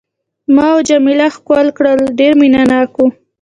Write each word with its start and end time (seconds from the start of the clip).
ما 0.53 0.65
او 0.73 0.79
جميله 0.89 1.27
ښکل 1.35 1.67
کړل، 1.77 1.99
ډېر 2.19 2.31
مینه 2.41 2.61
ناک 2.71 2.91
وو. 2.97 3.07